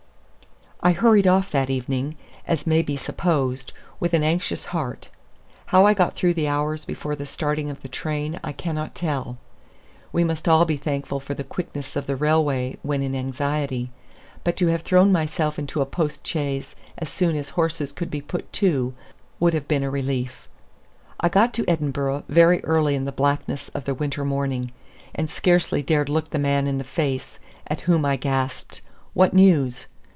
I 0.83 0.93
hurried 0.93 1.27
off 1.27 1.51
that 1.51 1.69
evening, 1.69 2.15
as 2.47 2.65
may 2.65 2.81
be 2.81 2.97
supposed, 2.97 3.71
with 3.99 4.15
an 4.15 4.23
anxious 4.23 4.65
heart. 4.73 5.09
How 5.67 5.85
I 5.85 5.93
got 5.93 6.15
through 6.15 6.33
the 6.33 6.47
hours 6.47 6.85
before 6.85 7.15
the 7.15 7.27
starting 7.27 7.69
of 7.69 7.83
the 7.83 7.87
train, 7.87 8.39
I 8.43 8.51
cannot 8.51 8.95
tell. 8.95 9.37
We 10.11 10.23
must 10.23 10.47
all 10.47 10.65
be 10.65 10.77
thankful 10.77 11.19
for 11.19 11.35
the 11.35 11.43
quickness 11.43 11.95
of 11.95 12.07
the 12.07 12.15
railway 12.15 12.77
when 12.81 13.03
in 13.03 13.15
anxiety; 13.15 13.91
but 14.43 14.57
to 14.57 14.67
have 14.69 14.81
thrown 14.81 15.11
myself 15.11 15.59
into 15.59 15.81
a 15.81 15.85
post 15.85 16.25
chaise 16.25 16.75
as 16.97 17.09
soon 17.09 17.35
as 17.35 17.51
horses 17.51 17.91
could 17.91 18.09
be 18.09 18.19
put 18.19 18.51
to, 18.53 18.95
would 19.39 19.53
have 19.53 19.67
been 19.67 19.83
a 19.83 19.91
relief. 19.91 20.49
I 21.19 21.29
got 21.29 21.53
to 21.53 21.67
Edinburgh 21.67 22.23
very 22.27 22.59
early 22.63 22.95
in 22.95 23.05
the 23.05 23.11
blackness 23.11 23.69
of 23.75 23.85
the 23.85 23.93
winter 23.93 24.25
morning, 24.25 24.71
and 25.13 25.29
scarcely 25.29 25.83
dared 25.83 26.09
look 26.09 26.31
the 26.31 26.39
man 26.39 26.65
in 26.65 26.79
the 26.79 26.83
face, 26.83 27.37
at 27.67 27.81
whom 27.81 28.03
I 28.03 28.15
gasped, 28.15 28.81
"What 29.13 29.35
news?" 29.35 29.85